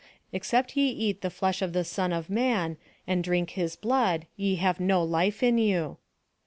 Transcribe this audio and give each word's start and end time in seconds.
"Except 0.31 0.75
ye 0.75 0.89
eat 0.89 1.21
the 1.21 1.29
flesh 1.29 1.61
of 1.61 1.73
the 1.73 1.83
Son 1.83 2.11
of 2.11 2.27
man 2.27 2.77
and 3.05 3.23
drink 3.23 3.51
his 3.51 3.75
blood 3.75 4.25
ye 4.35 4.55
have 4.55 4.79
no 4.79 5.03
life 5.03 5.43
in 5.43 5.59
you." 5.59 5.97